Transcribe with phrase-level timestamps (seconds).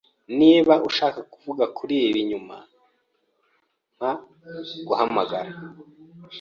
[0.39, 2.55] Niba ushaka kuvuga kuri ibi nyuma,
[3.97, 4.11] mpa
[4.87, 5.51] guhamagara.